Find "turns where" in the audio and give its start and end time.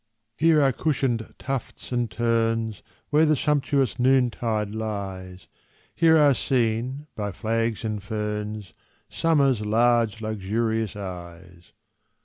2.09-3.23